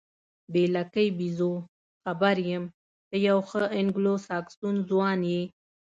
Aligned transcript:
بې 0.51 0.63
لکۍ 0.75 1.07
بیزو، 1.17 1.53
خبر 2.03 2.35
یم، 2.49 2.63
ته 3.09 3.15
یو 3.27 3.37
ښه 3.49 3.63
انګلوساکسون 3.79 4.75
ځوان 4.89 5.19
یې. 5.31 5.43